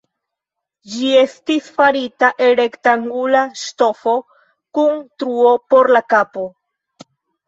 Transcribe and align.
Ĝi 0.91 1.09
estis 1.23 1.65
farita 1.73 2.29
el 2.45 2.55
rektangula 2.59 3.41
ŝtofo 3.65 4.13
kun 4.79 4.97
truo 5.25 5.53
por 5.75 5.91
la 5.97 6.03
kapo. 6.15 6.47